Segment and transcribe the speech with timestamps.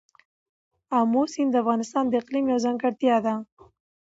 [0.99, 3.33] آمو سیند د افغانستان د اقلیم یوه ځانګړتیا ده.